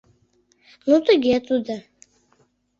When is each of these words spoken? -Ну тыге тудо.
-Ну 0.87 0.95
тыге 1.07 1.35
тудо. 1.47 1.75